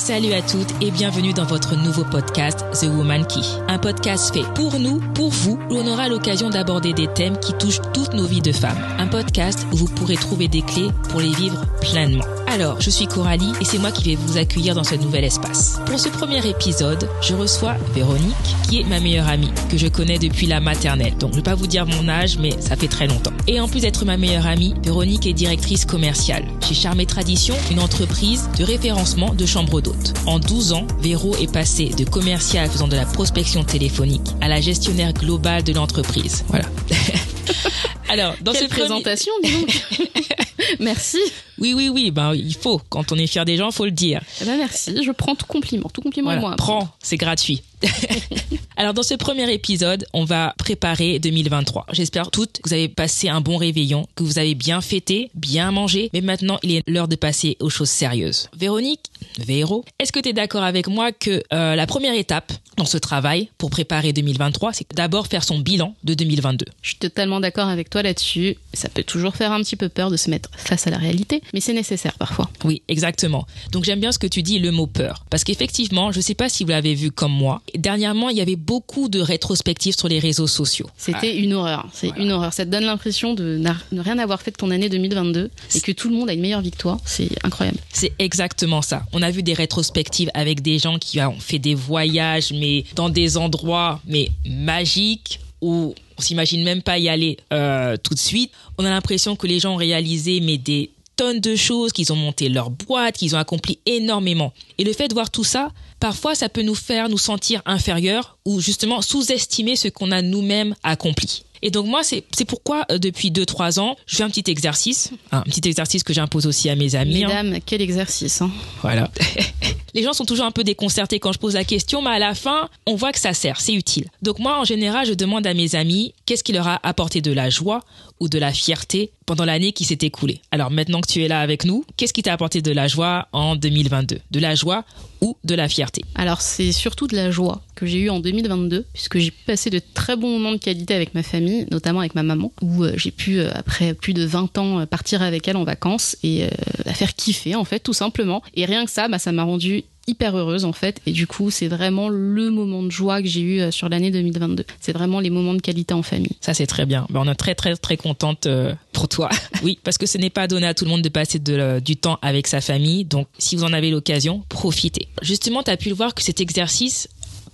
Salut 0.00 0.32
à 0.32 0.40
toutes 0.40 0.72
et 0.80 0.90
bienvenue 0.90 1.34
dans 1.34 1.44
votre 1.44 1.76
nouveau 1.76 2.04
podcast 2.04 2.64
The 2.72 2.86
Woman 2.86 3.26
Key. 3.26 3.42
Un 3.68 3.78
podcast 3.78 4.32
fait 4.34 4.50
pour 4.54 4.78
nous, 4.80 4.98
pour 5.14 5.28
vous, 5.28 5.58
où 5.68 5.74
on 5.74 5.86
aura 5.86 6.08
l'occasion 6.08 6.48
d'aborder 6.48 6.94
des 6.94 7.06
thèmes 7.06 7.38
qui 7.38 7.52
touchent 7.52 7.82
toutes 7.92 8.14
nos 8.14 8.24
vies 8.24 8.40
de 8.40 8.50
femmes. 8.50 8.78
Un 8.98 9.08
podcast 9.08 9.66
où 9.70 9.76
vous 9.76 9.88
pourrez 9.88 10.16
trouver 10.16 10.48
des 10.48 10.62
clés 10.62 10.88
pour 11.10 11.20
les 11.20 11.34
vivre 11.34 11.62
pleinement. 11.82 12.24
Alors, 12.50 12.80
je 12.80 12.90
suis 12.90 13.06
Coralie 13.06 13.52
et 13.60 13.64
c'est 13.64 13.78
moi 13.78 13.92
qui 13.92 14.02
vais 14.02 14.16
vous 14.16 14.36
accueillir 14.36 14.74
dans 14.74 14.82
ce 14.82 14.96
nouvel 14.96 15.22
espace. 15.22 15.78
Pour 15.86 16.00
ce 16.00 16.08
premier 16.08 16.44
épisode, 16.44 17.08
je 17.22 17.36
reçois 17.36 17.76
Véronique, 17.94 18.34
qui 18.68 18.80
est 18.80 18.84
ma 18.84 18.98
meilleure 18.98 19.28
amie, 19.28 19.52
que 19.70 19.78
je 19.78 19.86
connais 19.86 20.18
depuis 20.18 20.48
la 20.48 20.58
maternelle. 20.58 21.16
Donc, 21.16 21.30
je 21.30 21.36
vais 21.36 21.42
pas 21.42 21.54
vous 21.54 21.68
dire 21.68 21.86
mon 21.86 22.08
âge, 22.08 22.38
mais 22.38 22.50
ça 22.60 22.74
fait 22.74 22.88
très 22.88 23.06
longtemps. 23.06 23.30
Et 23.46 23.60
en 23.60 23.68
plus 23.68 23.82
d'être 23.82 24.04
ma 24.04 24.16
meilleure 24.16 24.48
amie, 24.48 24.74
Véronique 24.82 25.26
est 25.26 25.32
directrice 25.32 25.84
commerciale 25.84 26.42
chez 26.60 26.74
Charme 26.74 26.98
et 26.98 27.06
Tradition, 27.06 27.54
une 27.70 27.78
entreprise 27.78 28.50
de 28.58 28.64
référencement 28.64 29.32
de 29.32 29.46
chambres 29.46 29.80
d'hôtes. 29.80 30.14
En 30.26 30.40
12 30.40 30.72
ans, 30.72 30.88
Véro 31.00 31.36
est 31.36 31.52
passée 31.52 31.90
de 31.90 32.04
commercial 32.04 32.68
faisant 32.68 32.88
de 32.88 32.96
la 32.96 33.06
prospection 33.06 33.62
téléphonique 33.62 34.34
à 34.40 34.48
la 34.48 34.60
gestionnaire 34.60 35.12
globale 35.12 35.62
de 35.62 35.72
l'entreprise. 35.72 36.44
Voilà. 36.48 36.66
Alors, 38.10 38.34
dans 38.40 38.52
cette 38.52 38.70
présentation, 38.70 39.32
dis 39.42 39.52
donc. 39.52 39.82
Merci. 40.80 41.18
Oui, 41.58 41.74
oui, 41.74 41.88
oui, 41.88 42.10
ben, 42.10 42.34
il 42.34 42.54
faut. 42.54 42.80
Quand 42.88 43.12
on 43.12 43.16
est 43.16 43.26
fier 43.26 43.44
des 43.44 43.56
gens, 43.56 43.70
faut 43.70 43.84
le 43.84 43.90
dire. 43.90 44.20
Eh 44.40 44.44
ben, 44.44 44.56
merci. 44.56 45.02
Je 45.02 45.10
prends 45.10 45.34
tout 45.34 45.46
compliment. 45.46 45.90
Tout 45.92 46.00
compliment 46.00 46.30
voilà. 46.30 46.40
moi. 46.40 46.56
Prends, 46.56 46.88
c'est 47.02 47.16
gratuit. 47.16 47.62
Alors 48.76 48.94
dans 48.94 49.02
ce 49.02 49.14
premier 49.14 49.52
épisode, 49.52 50.06
on 50.12 50.24
va 50.24 50.54
préparer 50.58 51.18
2023. 51.18 51.86
J'espère 51.92 52.30
toutes 52.30 52.60
que 52.60 52.68
vous 52.68 52.74
avez 52.74 52.88
passé 52.88 53.28
un 53.28 53.40
bon 53.40 53.56
réveillon, 53.56 54.06
que 54.14 54.22
vous 54.22 54.38
avez 54.38 54.54
bien 54.54 54.80
fêté, 54.80 55.30
bien 55.34 55.70
mangé, 55.70 56.10
mais 56.12 56.20
maintenant 56.20 56.58
il 56.62 56.72
est 56.72 56.88
l'heure 56.88 57.08
de 57.08 57.16
passer 57.16 57.56
aux 57.60 57.70
choses 57.70 57.90
sérieuses. 57.90 58.48
Véronique, 58.56 59.06
Véro, 59.38 59.84
est-ce 59.98 60.12
que 60.12 60.20
tu 60.20 60.30
es 60.30 60.32
d'accord 60.32 60.62
avec 60.62 60.88
moi 60.88 61.12
que 61.12 61.42
euh, 61.52 61.74
la 61.74 61.86
première 61.86 62.14
étape 62.14 62.52
dans 62.76 62.84
ce 62.84 62.98
travail 62.98 63.50
pour 63.58 63.70
préparer 63.70 64.12
2023, 64.12 64.72
c'est 64.72 64.86
d'abord 64.94 65.26
faire 65.26 65.44
son 65.44 65.58
bilan 65.58 65.94
de 66.04 66.14
2022 66.14 66.66
Je 66.82 66.88
suis 66.88 66.98
totalement 66.98 67.40
d'accord 67.40 67.68
avec 67.68 67.90
toi 67.90 67.99
là-dessus. 68.02 68.56
Ça 68.72 68.88
peut 68.88 69.02
toujours 69.02 69.36
faire 69.36 69.52
un 69.52 69.60
petit 69.60 69.76
peu 69.76 69.88
peur 69.88 70.10
de 70.10 70.16
se 70.16 70.30
mettre 70.30 70.50
face 70.56 70.86
à 70.86 70.90
la 70.90 70.98
réalité, 70.98 71.42
mais 71.54 71.60
c'est 71.60 71.72
nécessaire 71.72 72.14
parfois. 72.18 72.50
Oui, 72.64 72.82
exactement. 72.88 73.46
Donc 73.72 73.84
j'aime 73.84 74.00
bien 74.00 74.12
ce 74.12 74.18
que 74.18 74.26
tu 74.26 74.42
dis, 74.42 74.58
le 74.58 74.70
mot 74.70 74.86
peur. 74.86 75.24
Parce 75.30 75.44
qu'effectivement, 75.44 76.12
je 76.12 76.18
ne 76.18 76.22
sais 76.22 76.34
pas 76.34 76.48
si 76.48 76.64
vous 76.64 76.70
l'avez 76.70 76.94
vu 76.94 77.10
comme 77.10 77.32
moi, 77.32 77.62
dernièrement, 77.74 78.28
il 78.28 78.36
y 78.36 78.40
avait 78.40 78.56
beaucoup 78.56 79.08
de 79.08 79.20
rétrospectives 79.20 79.96
sur 79.96 80.08
les 80.08 80.18
réseaux 80.18 80.46
sociaux. 80.46 80.88
C'était 80.96 81.36
une 81.36 81.52
horreur. 81.52 81.88
C'est 81.92 82.08
voilà. 82.08 82.22
une 82.22 82.32
horreur. 82.32 82.52
Ça 82.52 82.64
te 82.64 82.70
donne 82.70 82.84
l'impression 82.84 83.34
de 83.34 83.60
ne 83.92 84.00
rien 84.00 84.18
avoir 84.18 84.42
fait 84.42 84.50
de 84.50 84.56
ton 84.56 84.70
année 84.70 84.88
2022 84.88 85.50
et 85.74 85.80
que 85.80 85.92
tout 85.92 86.08
le 86.08 86.16
monde 86.16 86.30
a 86.30 86.32
une 86.32 86.40
meilleure 86.40 86.60
victoire. 86.60 86.98
C'est 87.04 87.30
incroyable. 87.44 87.78
C'est 87.92 88.12
exactement 88.18 88.82
ça. 88.82 89.02
On 89.12 89.22
a 89.22 89.30
vu 89.30 89.42
des 89.42 89.54
rétrospectives 89.54 90.30
avec 90.34 90.62
des 90.62 90.78
gens 90.78 90.98
qui 90.98 91.20
ont 91.20 91.38
fait 91.38 91.58
des 91.58 91.74
voyages, 91.74 92.52
mais 92.52 92.84
dans 92.94 93.08
des 93.08 93.36
endroits, 93.36 94.00
mais 94.06 94.30
magiques, 94.44 95.40
où 95.60 95.94
on 96.18 96.22
s'imagine 96.22 96.62
même 96.64 96.82
pas 96.82 96.98
y 96.98 97.08
aller 97.08 97.36
euh, 97.52 97.96
tout 98.02 98.14
de 98.14 98.18
suite. 98.18 98.52
On 98.78 98.84
a 98.84 98.90
l'impression 98.90 99.36
que 99.36 99.46
les 99.46 99.58
gens 99.58 99.74
ont 99.74 99.76
réalisé, 99.76 100.40
mais 100.40 100.58
des 100.58 100.90
tonnes 101.16 101.40
de 101.40 101.54
choses, 101.54 101.92
qu'ils 101.92 102.12
ont 102.12 102.16
monté 102.16 102.48
leur 102.48 102.70
boîte, 102.70 103.16
qu'ils 103.18 103.36
ont 103.36 103.38
accompli 103.38 103.78
énormément. 103.84 104.54
Et 104.78 104.84
le 104.84 104.92
fait 104.92 105.08
de 105.08 105.14
voir 105.14 105.30
tout 105.30 105.44
ça, 105.44 105.70
parfois 105.98 106.34
ça 106.34 106.48
peut 106.48 106.62
nous 106.62 106.74
faire 106.74 107.10
nous 107.10 107.18
sentir 107.18 107.60
inférieurs 107.66 108.38
ou 108.46 108.60
justement 108.60 109.02
sous-estimer 109.02 109.76
ce 109.76 109.88
qu'on 109.88 110.12
a 110.12 110.22
nous-mêmes 110.22 110.74
accompli. 110.82 111.44
Et 111.62 111.70
donc 111.70 111.86
moi, 111.86 112.02
c'est 112.02 112.24
pourquoi 112.46 112.86
euh, 112.90 112.98
depuis 112.98 113.30
2-3 113.30 113.80
ans, 113.80 113.96
je 114.06 114.16
fais 114.16 114.22
un 114.22 114.30
petit 114.30 114.50
exercice, 114.50 115.10
un 115.30 115.42
petit 115.42 115.68
exercice 115.68 116.02
que 116.02 116.14
j'impose 116.14 116.46
aussi 116.46 116.70
à 116.70 116.76
mes 116.76 116.94
amis. 116.94 117.20
Mesdames, 117.20 117.54
hein. 117.54 117.58
quel 117.64 117.82
exercice 117.82 118.40
hein 118.40 118.50
Voilà. 118.80 119.10
Les 119.94 120.02
gens 120.02 120.12
sont 120.12 120.24
toujours 120.24 120.46
un 120.46 120.50
peu 120.50 120.64
déconcertés 120.64 121.18
quand 121.18 121.32
je 121.32 121.38
pose 121.38 121.54
la 121.54 121.64
question, 121.64 122.02
mais 122.02 122.10
à 122.10 122.18
la 122.18 122.34
fin, 122.34 122.68
on 122.86 122.94
voit 122.94 123.12
que 123.12 123.18
ça 123.18 123.34
sert, 123.34 123.60
c'est 123.60 123.74
utile. 123.74 124.06
Donc 124.22 124.38
moi, 124.38 124.60
en 124.60 124.64
général, 124.64 125.06
je 125.06 125.14
demande 125.14 125.46
à 125.46 125.54
mes 125.54 125.74
amis 125.74 126.14
qu'est-ce 126.26 126.44
qui 126.44 126.52
leur 126.52 126.68
a 126.68 126.80
apporté 126.82 127.20
de 127.20 127.32
la 127.32 127.50
joie 127.50 127.80
ou 128.20 128.28
de 128.28 128.38
la 128.38 128.52
fierté 128.52 129.12
pendant 129.26 129.44
l'année 129.44 129.72
qui 129.72 129.84
s'est 129.84 129.98
écoulée? 130.02 130.40
Alors 130.50 130.70
maintenant 130.70 131.00
que 131.00 131.10
tu 131.10 131.22
es 131.22 131.28
là 131.28 131.40
avec 131.40 131.64
nous, 131.64 131.84
qu'est-ce 131.96 132.12
qui 132.12 132.22
t'a 132.22 132.32
apporté 132.32 132.62
de 132.62 132.72
la 132.72 132.86
joie 132.86 133.28
en 133.32 133.56
2022 133.56 134.20
De 134.30 134.40
la 134.40 134.54
joie 134.54 134.84
ou 135.20 135.36
de 135.44 135.54
la 135.54 135.68
fierté? 135.68 136.02
Alors 136.14 136.40
c'est 136.40 136.72
surtout 136.72 137.06
de 137.06 137.16
la 137.16 137.30
joie 137.30 137.62
que 137.80 137.86
j'ai 137.86 137.98
eue 137.98 138.10
en 138.10 138.20
2022, 138.20 138.84
puisque 138.92 139.18
j'ai 139.18 139.30
passé 139.30 139.70
de 139.70 139.80
très 139.94 140.14
bons 140.14 140.28
moments 140.38 140.52
de 140.52 140.58
qualité 140.58 140.94
avec 140.94 141.14
ma 141.14 141.22
famille, 141.22 141.66
notamment 141.70 142.00
avec 142.00 142.14
ma 142.14 142.22
maman, 142.22 142.52
où 142.60 142.84
euh, 142.84 142.92
j'ai 142.96 143.10
pu, 143.10 143.38
euh, 143.38 143.50
après 143.54 143.94
plus 143.94 144.12
de 144.12 144.24
20 144.24 144.58
ans, 144.58 144.80
euh, 144.80 144.86
partir 144.86 145.22
avec 145.22 145.48
elle 145.48 145.56
en 145.56 145.64
vacances 145.64 146.16
et 146.22 146.44
la 146.84 146.92
faire 146.92 147.14
kiffer, 147.14 147.54
en 147.54 147.64
fait, 147.64 147.80
tout 147.80 147.94
simplement. 147.94 148.42
Et 148.54 148.66
rien 148.66 148.84
que 148.84 148.90
ça, 148.90 149.08
bah, 149.08 149.18
ça 149.18 149.32
m'a 149.32 149.44
rendu 149.44 149.79
hyper 150.06 150.36
heureuse 150.36 150.64
en 150.64 150.72
fait. 150.72 151.00
Et 151.06 151.12
du 151.12 151.26
coup 151.26 151.50
c'est 151.50 151.68
vraiment 151.68 152.08
le 152.08 152.50
moment 152.50 152.82
de 152.82 152.90
joie 152.90 153.22
que 153.22 153.28
j'ai 153.28 153.40
eu 153.40 153.72
sur 153.72 153.88
l'année 153.88 154.10
2022 154.10 154.64
c'est 154.80 154.92
vraiment 154.92 155.20
les 155.20 155.30
moments 155.30 155.54
de 155.54 155.60
qualité 155.60 155.94
en 155.94 156.02
famille. 156.02 156.36
Ça 156.40 156.54
c'est 156.54 156.66
très 156.66 156.86
bien. 156.86 157.06
Ben, 157.10 157.22
on 157.24 157.30
est 157.30 157.34
très 157.34 157.54
très 157.54 157.76
très 157.76 157.96
contente 157.96 158.46
euh, 158.46 158.74
pour 158.92 159.08
toi. 159.08 159.28
Oui 159.62 159.78
parce 159.84 159.98
que 159.98 160.06
ce 160.06 160.16
n'est 160.18 160.30
pas 160.30 160.46
donné 160.46 160.66
à 160.66 160.74
tout 160.74 160.84
le 160.84 160.90
monde 160.90 161.02
de 161.02 161.08
passer 161.08 161.38
de, 161.38 161.52
euh, 161.52 161.80
du 161.80 161.96
temps 161.96 162.18
avec 162.22 162.46
sa 162.46 162.60
famille. 162.60 163.04
Donc 163.04 163.28
si 163.38 163.56
vous 163.56 163.64
en 163.64 163.72
avez 163.72 163.90
l'occasion 163.90 164.42
profitez. 164.48 165.08
Justement 165.22 165.62
tu 165.62 165.70
as 165.70 165.76
pu 165.76 165.88
le 165.88 165.94
voir 165.94 166.14
que 166.14 166.22
cet 166.22 166.40
exercice 166.40 167.08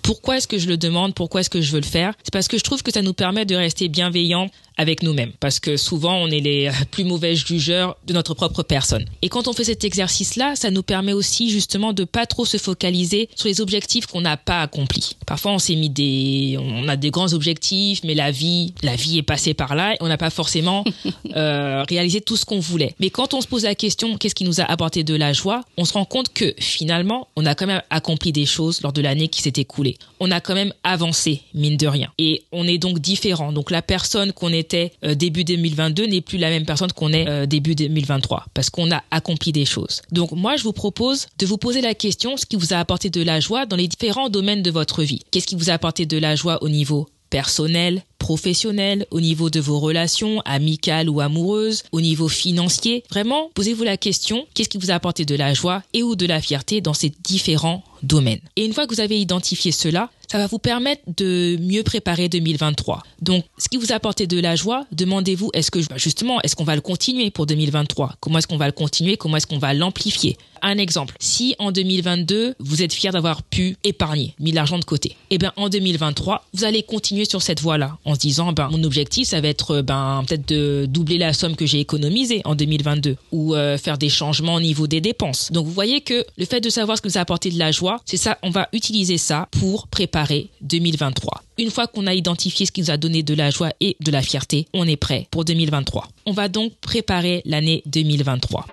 pourquoi 0.06 0.36
est-ce 0.36 0.46
que 0.46 0.56
je 0.56 0.68
le 0.68 0.76
demande? 0.76 1.14
Pourquoi 1.14 1.40
est-ce 1.40 1.50
que 1.50 1.60
je 1.60 1.72
veux 1.72 1.80
le 1.80 1.84
faire? 1.84 2.14
C'est 2.22 2.32
parce 2.32 2.46
que 2.46 2.58
je 2.58 2.62
trouve 2.62 2.80
que 2.84 2.92
ça 2.92 3.02
nous 3.02 3.12
permet 3.12 3.44
de 3.44 3.56
rester 3.56 3.88
bienveillants 3.88 4.48
avec 4.76 5.02
nous-mêmes. 5.02 5.32
Parce 5.40 5.60
que 5.60 5.76
souvent, 5.76 6.16
on 6.16 6.28
est 6.28 6.40
les 6.40 6.70
plus 6.90 7.04
mauvais 7.04 7.34
jugeurs 7.34 7.96
de 8.06 8.12
notre 8.12 8.34
propre 8.34 8.62
personne. 8.62 9.04
Et 9.22 9.28
quand 9.28 9.48
on 9.48 9.52
fait 9.52 9.64
cet 9.64 9.84
exercice-là, 9.84 10.56
ça 10.56 10.70
nous 10.70 10.82
permet 10.82 11.12
aussi 11.12 11.50
justement 11.50 11.92
de 11.92 12.04
pas 12.04 12.26
trop 12.26 12.44
se 12.44 12.56
focaliser 12.56 13.28
sur 13.34 13.48
les 13.48 13.60
objectifs 13.60 14.06
qu'on 14.06 14.20
n'a 14.20 14.36
pas 14.36 14.62
accomplis. 14.62 15.16
Parfois, 15.26 15.52
on 15.52 15.58
s'est 15.58 15.76
mis 15.76 15.90
des, 15.90 16.56
on 16.58 16.88
a 16.88 16.96
des 16.96 17.10
grands 17.10 17.32
objectifs, 17.32 18.00
mais 18.04 18.14
la 18.14 18.30
vie, 18.30 18.74
la 18.82 18.96
vie 18.96 19.18
est 19.18 19.22
passée 19.22 19.54
par 19.54 19.74
là 19.74 19.94
et 19.94 19.96
on 20.00 20.08
n'a 20.08 20.18
pas 20.18 20.30
forcément 20.30 20.84
euh, 21.36 21.84
réalisé 21.88 22.20
tout 22.20 22.36
ce 22.36 22.44
qu'on 22.44 22.60
voulait. 22.60 22.94
Mais 23.00 23.10
quand 23.10 23.34
on 23.34 23.40
se 23.40 23.46
pose 23.46 23.64
la 23.64 23.74
question, 23.74 24.16
qu'est-ce 24.16 24.34
qui 24.34 24.44
nous 24.44 24.60
a 24.60 24.64
apporté 24.64 25.04
de 25.04 25.14
la 25.14 25.32
joie 25.32 25.62
On 25.76 25.84
se 25.84 25.94
rend 25.94 26.04
compte 26.04 26.32
que 26.32 26.54
finalement, 26.58 27.28
on 27.36 27.46
a 27.46 27.54
quand 27.54 27.66
même 27.66 27.82
accompli 27.90 28.32
des 28.32 28.46
choses 28.46 28.82
lors 28.82 28.92
de 28.92 29.00
l'année 29.00 29.28
qui 29.28 29.42
s'est 29.42 29.52
écoulée. 29.56 29.96
On 30.20 30.30
a 30.30 30.40
quand 30.40 30.54
même 30.54 30.72
avancé, 30.84 31.42
mine 31.54 31.76
de 31.76 31.86
rien. 31.86 32.10
Et 32.18 32.44
on 32.52 32.66
est 32.66 32.78
donc 32.78 32.98
différent. 32.98 33.52
Donc 33.52 33.70
la 33.70 33.82
personne 33.82 34.32
qu'on 34.32 34.52
euh, 34.74 35.14
début 35.14 35.44
2022 35.44 36.06
n'est 36.06 36.20
plus 36.20 36.38
la 36.38 36.50
même 36.50 36.64
personne 36.64 36.92
qu'on 36.92 37.12
est 37.12 37.28
euh, 37.28 37.46
début 37.46 37.74
2023 37.74 38.46
parce 38.54 38.70
qu'on 38.70 38.90
a 38.90 39.02
accompli 39.10 39.52
des 39.52 39.64
choses. 39.64 40.02
Donc 40.12 40.32
moi, 40.32 40.56
je 40.56 40.62
vous 40.62 40.72
propose 40.72 41.26
de 41.38 41.46
vous 41.46 41.58
poser 41.58 41.80
la 41.80 41.94
question 41.94 42.36
ce 42.36 42.46
qui 42.46 42.56
vous 42.56 42.72
a 42.72 42.78
apporté 42.78 43.10
de 43.10 43.22
la 43.22 43.40
joie 43.40 43.66
dans 43.66 43.76
les 43.76 43.88
différents 43.88 44.28
domaines 44.28 44.62
de 44.62 44.70
votre 44.70 45.02
vie. 45.02 45.22
Qu'est-ce 45.30 45.46
qui 45.46 45.56
vous 45.56 45.70
a 45.70 45.74
apporté 45.74 46.06
de 46.06 46.18
la 46.18 46.36
joie 46.36 46.62
au 46.62 46.68
niveau 46.68 47.08
personnel, 47.30 48.02
professionnel, 48.18 49.06
au 49.10 49.20
niveau 49.20 49.50
de 49.50 49.60
vos 49.60 49.78
relations 49.78 50.40
amicales 50.44 51.08
ou 51.08 51.20
amoureuses, 51.20 51.82
au 51.92 52.00
niveau 52.00 52.28
financier? 52.28 53.04
Vraiment, 53.10 53.50
posez-vous 53.54 53.84
la 53.84 53.96
question, 53.96 54.46
qu'est-ce 54.54 54.68
qui 54.68 54.78
vous 54.78 54.90
a 54.90 54.94
apporté 54.94 55.24
de 55.24 55.34
la 55.34 55.54
joie 55.54 55.82
et 55.92 56.02
ou 56.02 56.16
de 56.16 56.26
la 56.26 56.40
fierté 56.40 56.80
dans 56.80 56.94
ces 56.94 57.12
différents 57.24 57.82
domaines? 58.02 58.40
Et 58.56 58.64
une 58.64 58.72
fois 58.72 58.86
que 58.86 58.94
vous 58.94 59.00
avez 59.00 59.20
identifié 59.20 59.72
cela, 59.72 60.10
ça 60.30 60.38
va 60.38 60.46
vous 60.46 60.58
permettre 60.58 61.02
de 61.16 61.56
mieux 61.60 61.82
préparer 61.82 62.28
2023. 62.28 63.02
Donc, 63.22 63.44
ce 63.58 63.68
qui 63.68 63.76
vous 63.76 63.92
a 63.92 63.96
apporté 63.96 64.26
de 64.26 64.40
la 64.40 64.56
joie, 64.56 64.84
demandez-vous, 64.92 65.50
est-ce 65.54 65.70
que, 65.70 65.80
justement, 65.96 66.40
est-ce 66.42 66.56
qu'on 66.56 66.64
va 66.64 66.74
le 66.74 66.80
continuer 66.80 67.30
pour 67.30 67.46
2023? 67.46 68.14
Comment 68.20 68.38
est-ce 68.38 68.46
qu'on 68.46 68.56
va 68.56 68.66
le 68.66 68.72
continuer? 68.72 69.16
Comment 69.16 69.36
est-ce 69.36 69.46
qu'on 69.46 69.58
va 69.58 69.74
l'amplifier? 69.74 70.36
Un 70.62 70.78
exemple. 70.78 71.14
Si 71.20 71.54
en 71.58 71.70
2022, 71.70 72.54
vous 72.58 72.82
êtes 72.82 72.92
fier 72.92 73.12
d'avoir 73.12 73.42
pu 73.42 73.76
épargner, 73.84 74.34
mis 74.40 74.52
l'argent 74.52 74.78
de 74.78 74.84
côté, 74.84 75.16
eh 75.30 75.38
bien, 75.38 75.52
en 75.56 75.68
2023, 75.68 76.46
vous 76.54 76.64
allez 76.64 76.82
continuer 76.82 77.24
sur 77.24 77.42
cette 77.42 77.60
voie-là 77.60 77.98
en 78.04 78.14
se 78.14 78.20
disant, 78.20 78.52
ben, 78.52 78.68
mon 78.70 78.82
objectif, 78.82 79.28
ça 79.28 79.40
va 79.40 79.48
être, 79.48 79.82
ben, 79.82 80.24
peut-être 80.26 80.48
de 80.48 80.86
doubler 80.86 81.18
la 81.18 81.32
somme 81.32 81.56
que 81.56 81.66
j'ai 81.66 81.80
économisée 81.80 82.40
en 82.44 82.54
2022 82.54 83.16
ou 83.32 83.54
euh, 83.54 83.78
faire 83.78 83.98
des 83.98 84.08
changements 84.08 84.54
au 84.54 84.60
niveau 84.60 84.86
des 84.86 85.00
dépenses. 85.00 85.52
Donc, 85.52 85.66
vous 85.66 85.72
voyez 85.72 86.00
que 86.00 86.24
le 86.36 86.44
fait 86.46 86.60
de 86.60 86.70
savoir 86.70 86.96
ce 86.96 87.02
que 87.02 87.08
vous 87.08 87.18
a 87.18 87.20
apporté 87.20 87.50
de 87.50 87.58
la 87.58 87.70
joie, 87.70 88.00
c'est 88.04 88.16
ça, 88.16 88.38
on 88.42 88.50
va 88.50 88.68
utiliser 88.72 89.18
ça 89.18 89.48
pour 89.52 89.88
préparer 89.88 90.15
2023. 90.62 91.42
Une 91.58 91.70
fois 91.70 91.86
qu'on 91.86 92.06
a 92.06 92.14
identifié 92.14 92.66
ce 92.66 92.72
qui 92.72 92.80
nous 92.80 92.90
a 92.90 92.96
donné 92.96 93.22
de 93.22 93.34
la 93.34 93.50
joie 93.50 93.70
et 93.80 93.96
de 94.00 94.10
la 94.10 94.22
fierté, 94.22 94.66
on 94.72 94.86
est 94.86 94.96
prêt 94.96 95.26
pour 95.30 95.44
2023. 95.44 96.08
On 96.26 96.32
va 96.32 96.48
donc 96.48 96.72
préparer 96.80 97.42
l'année 97.44 97.82
2023. 97.86 98.66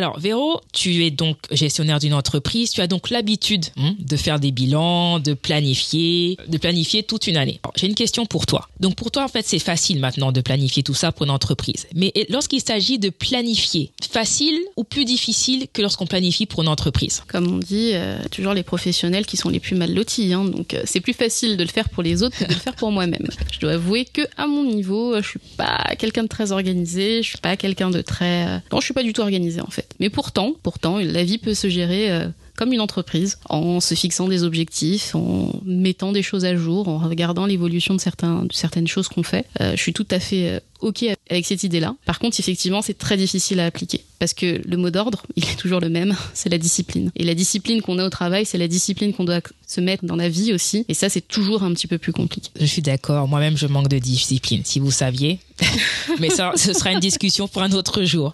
Alors, 0.00 0.18
Véro, 0.18 0.62
tu 0.72 1.04
es 1.04 1.10
donc 1.10 1.36
gestionnaire 1.50 1.98
d'une 1.98 2.14
entreprise. 2.14 2.70
Tu 2.70 2.80
as 2.80 2.86
donc 2.86 3.10
l'habitude 3.10 3.66
hein, 3.76 3.94
de 3.98 4.16
faire 4.16 4.40
des 4.40 4.50
bilans, 4.50 5.20
de 5.20 5.34
planifier, 5.34 6.38
de 6.48 6.56
planifier 6.56 7.02
toute 7.02 7.26
une 7.26 7.36
année. 7.36 7.60
J'ai 7.76 7.86
une 7.86 7.94
question 7.94 8.24
pour 8.24 8.46
toi. 8.46 8.66
Donc, 8.80 8.96
pour 8.96 9.10
toi, 9.10 9.24
en 9.24 9.28
fait, 9.28 9.44
c'est 9.46 9.58
facile 9.58 10.00
maintenant 10.00 10.32
de 10.32 10.40
planifier 10.40 10.82
tout 10.82 10.94
ça 10.94 11.12
pour 11.12 11.24
une 11.24 11.30
entreprise. 11.30 11.86
Mais 11.94 12.14
lorsqu'il 12.30 12.62
s'agit 12.62 12.98
de 12.98 13.10
planifier, 13.10 13.92
facile 14.10 14.58
ou 14.78 14.84
plus 14.84 15.04
difficile 15.04 15.66
que 15.70 15.82
lorsqu'on 15.82 16.06
planifie 16.06 16.46
pour 16.46 16.62
une 16.62 16.68
entreprise? 16.68 17.22
Comme 17.28 17.46
on 17.52 17.58
dit, 17.58 17.90
euh, 17.92 18.16
toujours 18.30 18.54
les 18.54 18.62
professionnels 18.62 19.26
qui 19.26 19.36
sont 19.36 19.50
les 19.50 19.60
plus 19.60 19.76
mal 19.76 19.92
lotis. 19.92 20.32
Hein. 20.32 20.46
donc, 20.46 20.72
euh, 20.72 20.80
c'est 20.86 21.00
plus 21.00 21.12
facile 21.12 21.58
de 21.58 21.62
le 21.62 21.68
faire 21.68 21.90
pour 21.90 22.02
les 22.02 22.22
autres 22.22 22.38
que 22.38 22.44
de 22.44 22.54
le 22.54 22.58
faire 22.58 22.74
pour 22.74 22.90
moi-même. 22.90 23.28
Je 23.52 23.60
dois 23.60 23.72
avouer 23.72 24.06
que 24.06 24.22
à 24.38 24.46
mon 24.46 24.64
niveau, 24.64 25.20
je 25.20 25.28
suis 25.28 25.40
pas 25.58 25.94
quelqu'un 25.98 26.22
de 26.22 26.28
très 26.28 26.52
organisé. 26.52 27.22
Je 27.22 27.28
suis 27.28 27.38
pas 27.38 27.58
quelqu'un 27.58 27.90
de 27.90 28.00
très. 28.00 28.46
Euh, 28.48 28.58
non, 28.72 28.80
je 28.80 28.86
suis 28.86 28.94
pas 28.94 29.02
du 29.02 29.12
tout 29.12 29.20
organisé 29.20 29.60
en 29.60 29.70
fait. 29.70 29.89
Mais 29.98 30.10
pourtant, 30.10 30.54
pourtant, 30.62 30.98
la 30.98 31.24
vie 31.24 31.38
peut 31.38 31.54
se 31.54 31.68
gérer 31.68 32.10
euh, 32.10 32.28
comme 32.60 32.74
une 32.74 32.82
entreprise, 32.82 33.38
en 33.48 33.80
se 33.80 33.94
fixant 33.94 34.28
des 34.28 34.44
objectifs, 34.44 35.14
en 35.14 35.50
mettant 35.64 36.12
des 36.12 36.22
choses 36.22 36.44
à 36.44 36.54
jour, 36.54 36.88
en 36.88 36.98
regardant 36.98 37.46
l'évolution 37.46 37.94
de, 37.94 38.00
certains, 38.02 38.44
de 38.44 38.52
certaines 38.52 38.86
choses 38.86 39.08
qu'on 39.08 39.22
fait. 39.22 39.46
Euh, 39.62 39.70
je 39.76 39.80
suis 39.80 39.94
tout 39.94 40.06
à 40.10 40.20
fait 40.20 40.50
euh, 40.50 40.60
OK 40.80 41.06
avec 41.30 41.46
cette 41.46 41.62
idée-là. 41.62 41.96
Par 42.04 42.18
contre, 42.18 42.38
effectivement, 42.38 42.82
c'est 42.82 42.98
très 42.98 43.16
difficile 43.16 43.60
à 43.60 43.64
appliquer. 43.64 44.04
Parce 44.18 44.34
que 44.34 44.60
le 44.62 44.76
mot 44.76 44.90
d'ordre, 44.90 45.22
il 45.36 45.44
est 45.44 45.56
toujours 45.56 45.80
le 45.80 45.88
même, 45.88 46.14
c'est 46.34 46.50
la 46.50 46.58
discipline. 46.58 47.10
Et 47.16 47.24
la 47.24 47.34
discipline 47.34 47.80
qu'on 47.80 47.98
a 47.98 48.04
au 48.04 48.10
travail, 48.10 48.44
c'est 48.44 48.58
la 48.58 48.68
discipline 48.68 49.14
qu'on 49.14 49.24
doit 49.24 49.40
se 49.66 49.80
mettre 49.80 50.04
dans 50.04 50.16
la 50.16 50.28
vie 50.28 50.52
aussi. 50.52 50.84
Et 50.90 50.94
ça, 50.94 51.08
c'est 51.08 51.26
toujours 51.26 51.62
un 51.62 51.72
petit 51.72 51.86
peu 51.86 51.96
plus 51.96 52.12
compliqué. 52.12 52.50
Je 52.60 52.66
suis 52.66 52.82
d'accord. 52.82 53.26
Moi-même, 53.26 53.56
je 53.56 53.68
manque 53.68 53.88
de 53.88 53.98
discipline, 53.98 54.60
si 54.66 54.80
vous 54.80 54.90
saviez. 54.90 55.38
Mais 56.20 56.28
ça, 56.28 56.52
ce 56.56 56.74
sera 56.74 56.92
une 56.92 57.00
discussion 57.00 57.48
pour 57.48 57.62
un 57.62 57.72
autre 57.72 58.04
jour. 58.04 58.32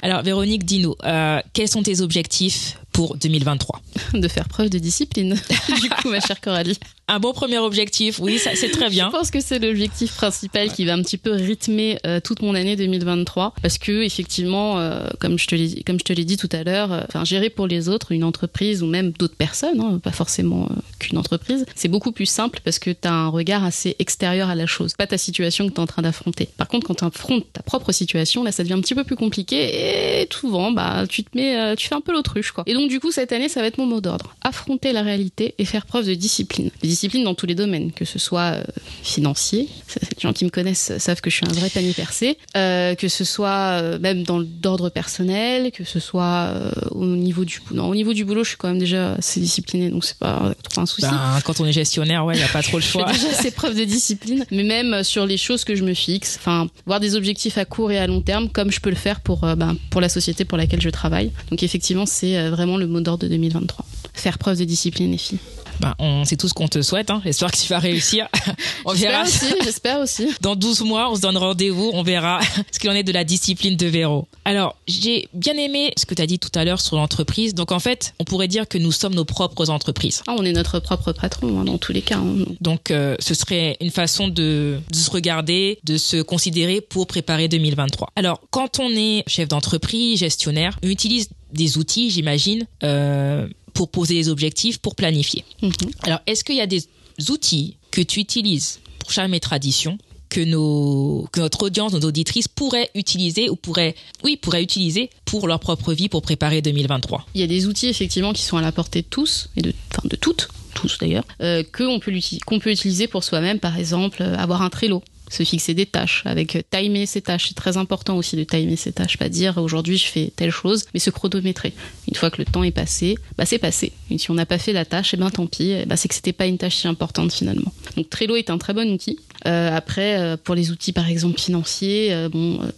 Alors, 0.00 0.22
Véronique, 0.22 0.64
dis-nous, 0.64 0.94
euh, 1.04 1.40
quels 1.52 1.68
sont 1.68 1.82
tes 1.82 2.00
objectifs 2.00 2.78
pour 2.96 3.14
2023 3.18 3.82
De 4.14 4.26
faire 4.26 4.48
preuve 4.48 4.70
de 4.70 4.78
discipline, 4.78 5.34
du 5.82 5.90
coup, 5.90 6.08
ma 6.08 6.18
chère 6.18 6.40
Coralie. 6.40 6.78
Un 7.08 7.20
bon 7.20 7.32
premier 7.32 7.58
objectif, 7.58 8.18
oui, 8.18 8.36
ça 8.36 8.50
c'est 8.56 8.68
très 8.68 8.90
bien. 8.90 9.06
Je 9.12 9.16
pense 9.16 9.30
que 9.30 9.40
c'est 9.40 9.60
l'objectif 9.60 10.12
principal 10.16 10.72
qui 10.72 10.84
va 10.84 10.94
un 10.94 11.02
petit 11.02 11.18
peu 11.18 11.30
rythmer 11.30 11.98
euh, 12.04 12.18
toute 12.18 12.42
mon 12.42 12.56
année 12.56 12.74
2023 12.74 13.54
parce 13.62 13.78
que 13.78 14.02
effectivement, 14.02 14.80
euh, 14.80 15.06
comme 15.20 15.38
je 15.38 15.46
te 15.46 15.54
l'ai 15.54 15.84
comme 15.84 16.00
je 16.00 16.04
te 16.04 16.12
l'ai 16.12 16.24
dit 16.24 16.36
tout 16.36 16.48
à 16.50 16.64
l'heure, 16.64 16.92
euh, 16.92 17.02
enfin 17.06 17.24
gérer 17.24 17.48
pour 17.48 17.68
les 17.68 17.88
autres 17.88 18.10
une 18.10 18.24
entreprise 18.24 18.82
ou 18.82 18.86
même 18.86 19.12
d'autres 19.12 19.36
personnes, 19.36 19.80
hein, 19.80 20.00
pas 20.02 20.10
forcément 20.10 20.68
qu'une 20.98 21.16
entreprise, 21.16 21.64
c'est 21.76 21.86
beaucoup 21.86 22.10
plus 22.10 22.26
simple 22.26 22.58
parce 22.64 22.80
que 22.80 22.90
tu 22.90 23.06
as 23.06 23.12
un 23.12 23.28
regard 23.28 23.64
assez 23.64 23.94
extérieur 24.00 24.50
à 24.50 24.56
la 24.56 24.66
chose, 24.66 24.94
pas 24.94 25.06
ta 25.06 25.16
situation 25.16 25.68
que 25.68 25.74
tu 25.74 25.76
es 25.76 25.80
en 25.80 25.86
train 25.86 26.02
d'affronter. 26.02 26.48
Par 26.56 26.66
contre, 26.66 26.88
quand 26.88 26.96
tu 26.96 27.04
affrontes 27.04 27.46
ta 27.52 27.62
propre 27.62 27.92
situation, 27.92 28.42
là 28.42 28.50
ça 28.50 28.64
devient 28.64 28.74
un 28.74 28.80
petit 28.80 28.96
peu 28.96 29.04
plus 29.04 29.16
compliqué 29.16 30.22
et 30.22 30.28
souvent 30.32 30.72
bah 30.72 31.04
tu 31.08 31.22
te 31.22 31.38
mets 31.38 31.76
tu 31.76 31.86
fais 31.86 31.94
un 31.94 32.00
peu 32.00 32.10
l'autruche 32.10 32.50
quoi. 32.50 32.64
Et 32.66 32.74
donc 32.74 32.88
du 32.88 32.98
coup 32.98 33.12
cette 33.12 33.30
année, 33.30 33.48
ça 33.48 33.60
va 33.60 33.68
être 33.68 33.78
mon 33.78 33.86
mot 33.86 34.00
d'ordre, 34.00 34.34
affronter 34.42 34.92
la 34.92 35.02
réalité 35.02 35.54
et 35.58 35.64
faire 35.64 35.86
preuve 35.86 36.08
de 36.08 36.14
discipline 36.14 36.70
discipline 36.96 37.24
dans 37.24 37.34
tous 37.34 37.44
les 37.44 37.54
domaines, 37.54 37.92
que 37.92 38.06
ce 38.06 38.18
soit 38.18 38.54
euh, 38.54 38.62
financier, 39.02 39.68
les 40.00 40.20
gens 40.20 40.32
qui 40.32 40.46
me 40.46 40.50
connaissent 40.50 40.96
savent 40.96 41.20
que 41.20 41.28
je 41.28 41.36
suis 41.36 41.46
un 41.46 41.52
vrai 41.52 41.68
panier 41.68 41.92
percé, 41.92 42.38
euh, 42.56 42.94
que 42.94 43.08
ce 43.08 43.22
soit 43.22 43.80
euh, 43.82 43.98
même 43.98 44.22
dans 44.22 44.40
d'ordre 44.40 44.88
personnel, 44.88 45.72
que 45.72 45.84
ce 45.84 46.00
soit 46.00 46.54
au 46.90 47.04
niveau 47.04 47.44
du 47.44 47.60
non, 47.72 47.88
au 47.88 47.94
niveau 47.94 48.14
du 48.14 48.24
boulot, 48.24 48.44
je 48.44 48.50
suis 48.50 48.56
quand 48.56 48.68
même 48.68 48.78
déjà 48.78 49.12
assez 49.14 49.40
disciplinée, 49.40 49.90
donc 49.90 50.04
c'est 50.04 50.16
pas 50.16 50.54
trop 50.62 50.80
un 50.80 50.86
souci. 50.86 51.02
Ben, 51.02 51.38
quand 51.44 51.60
on 51.60 51.66
est 51.66 51.72
gestionnaire, 51.72 52.24
ouais, 52.24 52.36
il 52.36 52.40
y 52.40 52.44
a 52.44 52.48
pas 52.48 52.62
trop 52.62 52.78
le 52.78 52.82
choix. 52.82 53.12
déjà 53.12 53.28
assez 53.28 53.50
preuve 53.50 53.76
de 53.76 53.84
discipline, 53.84 54.46
mais 54.50 54.64
même 54.64 55.04
sur 55.04 55.26
les 55.26 55.36
choses 55.36 55.64
que 55.64 55.74
je 55.74 55.84
me 55.84 55.92
fixe, 55.92 56.36
enfin, 56.40 56.68
voir 56.86 56.98
des 56.98 57.14
objectifs 57.14 57.58
à 57.58 57.66
court 57.66 57.92
et 57.92 57.98
à 57.98 58.06
long 58.06 58.22
terme, 58.22 58.48
comme 58.48 58.72
je 58.72 58.80
peux 58.80 58.90
le 58.90 58.96
faire 58.96 59.20
pour 59.20 59.40
ben, 59.40 59.76
pour 59.90 60.00
la 60.00 60.08
société 60.08 60.46
pour 60.46 60.56
laquelle 60.56 60.80
je 60.80 60.90
travaille. 60.90 61.30
Donc 61.50 61.62
effectivement, 61.62 62.06
c'est 62.06 62.48
vraiment 62.48 62.78
le 62.78 62.86
mot 62.86 63.00
d'ordre 63.00 63.24
de 63.24 63.28
2023. 63.28 63.84
Faire 64.14 64.38
preuve 64.38 64.58
de 64.58 64.64
discipline, 64.64 65.12
les 65.12 65.18
filles. 65.18 65.38
Ben, 65.80 65.94
on 65.98 66.24
sait 66.24 66.36
tout 66.36 66.48
ce 66.48 66.54
qu'on 66.54 66.68
te 66.68 66.82
souhaite. 66.82 67.10
Hein. 67.10 67.20
J'espère 67.24 67.50
que 67.50 67.56
tu 67.56 67.68
vas 67.68 67.78
réussir. 67.78 68.28
on 68.84 68.92
verra. 68.92 69.22
Aussi, 69.22 69.46
j'espère 69.62 70.00
aussi. 70.00 70.28
Dans 70.40 70.56
12 70.56 70.82
mois, 70.82 71.10
on 71.10 71.16
se 71.16 71.20
donne 71.20 71.36
rendez-vous. 71.36 71.90
On 71.92 72.02
verra 72.02 72.40
ce 72.72 72.78
qu'il 72.78 72.90
en 72.90 72.94
est 72.94 73.02
de 73.02 73.12
la 73.12 73.24
discipline 73.24 73.76
de 73.76 73.86
Véro. 73.86 74.26
Alors, 74.44 74.76
j'ai 74.86 75.28
bien 75.32 75.54
aimé 75.54 75.92
ce 75.96 76.06
que 76.06 76.14
tu 76.14 76.22
as 76.22 76.26
dit 76.26 76.38
tout 76.38 76.50
à 76.54 76.64
l'heure 76.64 76.80
sur 76.80 76.96
l'entreprise. 76.96 77.54
Donc, 77.54 77.72
en 77.72 77.80
fait, 77.80 78.14
on 78.18 78.24
pourrait 78.24 78.48
dire 78.48 78.68
que 78.68 78.78
nous 78.78 78.92
sommes 78.92 79.14
nos 79.14 79.24
propres 79.24 79.70
entreprises. 79.70 80.22
Ah, 80.26 80.34
on 80.38 80.44
est 80.44 80.52
notre 80.52 80.80
propre 80.80 81.12
patron, 81.12 81.60
hein, 81.60 81.64
dans 81.64 81.78
tous 81.78 81.92
les 81.92 82.02
cas. 82.02 82.18
Hein. 82.18 82.44
Donc, 82.60 82.90
euh, 82.90 83.16
ce 83.18 83.34
serait 83.34 83.76
une 83.80 83.90
façon 83.90 84.28
de, 84.28 84.80
de, 84.90 84.96
se 84.96 85.10
regarder, 85.10 85.78
de 85.84 85.98
se 85.98 86.22
considérer 86.22 86.80
pour 86.80 87.06
préparer 87.06 87.48
2023. 87.48 88.10
Alors, 88.16 88.40
quand 88.50 88.80
on 88.80 88.90
est 88.90 89.24
chef 89.26 89.48
d'entreprise, 89.48 90.20
gestionnaire, 90.20 90.78
on 90.82 90.88
utilise 90.88 91.28
des 91.52 91.78
outils, 91.78 92.10
j'imagine, 92.10 92.66
euh, 92.82 93.48
pour 93.76 93.90
poser 93.90 94.14
des 94.14 94.28
objectifs, 94.28 94.78
pour 94.78 94.96
planifier. 94.96 95.44
Mhm. 95.62 95.72
Alors, 96.02 96.20
est-ce 96.26 96.42
qu'il 96.42 96.56
y 96.56 96.60
a 96.60 96.66
des 96.66 96.88
outils 97.28 97.76
que 97.90 98.00
tu 98.00 98.20
utilises 98.20 98.80
pour 98.98 99.12
Charme 99.12 99.38
Tradition 99.38 99.98
que, 100.28 100.40
nos, 100.40 101.28
que 101.30 101.40
notre 101.40 101.66
audience, 101.66 101.92
nos 101.92 102.00
auditrices 102.00 102.48
pourraient 102.48 102.90
utiliser 102.94 103.48
ou 103.48 103.54
pourraient, 103.54 103.94
oui, 104.24 104.36
pourraient 104.36 104.62
utiliser 104.62 105.10
pour 105.24 105.46
leur 105.46 105.60
propre 105.60 105.92
vie 105.92 106.08
pour 106.08 106.22
préparer 106.22 106.62
2023 106.62 107.26
Il 107.34 107.40
y 107.40 107.44
a 107.44 107.46
des 107.46 107.66
outils 107.66 107.86
effectivement 107.86 108.32
qui 108.32 108.42
sont 108.42 108.56
à 108.56 108.62
la 108.62 108.72
portée 108.72 109.02
de 109.02 109.06
tous 109.06 109.50
et 109.56 109.62
de, 109.62 109.72
enfin, 109.92 110.02
de 110.08 110.16
toutes 110.16 110.48
tous 110.74 110.98
d'ailleurs, 110.98 111.24
euh, 111.40 111.62
qu'on 111.62 111.98
peut, 112.00 112.12
peut 112.60 112.70
utiliser 112.70 113.08
pour 113.08 113.24
soi-même, 113.24 113.58
par 113.60 113.78
exemple, 113.78 114.22
euh, 114.22 114.36
avoir 114.36 114.60
un 114.60 114.68
Trello 114.68 115.02
se 115.28 115.42
fixer 115.42 115.74
des 115.74 115.86
tâches, 115.86 116.22
avec 116.24 116.64
timer 116.70 117.06
ses 117.06 117.22
tâches. 117.22 117.48
C'est 117.48 117.54
très 117.54 117.76
important 117.76 118.16
aussi 118.16 118.36
de 118.36 118.44
timer 118.44 118.76
ses 118.76 118.92
tâches, 118.92 119.18
pas 119.18 119.28
dire 119.28 119.58
aujourd'hui 119.58 119.98
je 119.98 120.06
fais 120.06 120.32
telle 120.34 120.50
chose, 120.50 120.84
mais 120.94 121.00
se 121.00 121.10
chronométrer. 121.10 121.72
Une 122.08 122.14
fois 122.14 122.30
que 122.30 122.38
le 122.38 122.44
temps 122.44 122.62
est 122.62 122.70
passé, 122.70 123.16
bah 123.36 123.46
c'est 123.46 123.58
passé. 123.58 123.92
Si 124.16 124.30
on 124.30 124.34
n'a 124.34 124.46
pas 124.46 124.58
fait 124.58 124.72
la 124.72 124.84
tâche, 124.84 125.14
et 125.14 125.16
eh 125.16 125.20
ben 125.20 125.30
tant 125.30 125.46
pis, 125.46 125.70
eh 125.70 125.86
ben 125.86 125.96
c'est 125.96 126.08
que 126.08 126.14
c'était 126.14 126.32
pas 126.32 126.46
une 126.46 126.58
tâche 126.58 126.76
si 126.76 126.88
importante 126.88 127.32
finalement. 127.32 127.72
Donc 127.96 128.10
Trello 128.10 128.36
est 128.36 128.50
un 128.50 128.58
très 128.58 128.72
bon 128.72 128.90
outil. 128.92 129.18
Euh, 129.46 129.70
après, 129.74 130.18
euh, 130.18 130.36
pour 130.36 130.54
les 130.54 130.70
outils 130.70 130.92
par 130.92 131.08
exemple 131.08 131.38
financiers, 131.38 132.08
euh, 132.12 132.28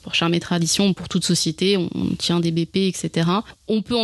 pour 0.03 0.15
Charme 0.15 0.39
Tradition, 0.39 0.93
pour 0.93 1.09
toute 1.09 1.25
société, 1.25 1.77
on, 1.77 1.89
tient 2.19 2.41
des 2.41 2.51
BP, 2.51 2.77
etc. 2.77 3.29
On 3.69 3.83
peut, 3.83 3.95